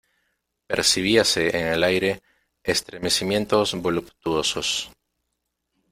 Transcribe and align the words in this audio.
percibíase 0.65 1.55
en 1.59 1.67
el 1.67 1.83
aire 1.83 2.23
estremecimientos 2.63 3.75
voluptuosos. 3.75 4.89